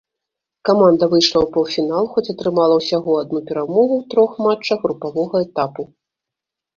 [0.67, 5.81] Каманда выйшла ў паўфінал, хоць атрымала ўсяго адну перамогу ў трох матчах групавога этапу.